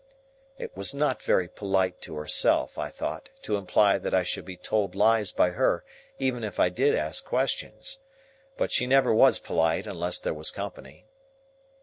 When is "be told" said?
4.45-4.95